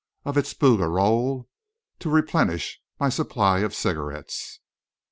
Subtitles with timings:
[0.25, 1.47] of its Bouguereau
[1.99, 4.59] to replenish my supply of cigarettes.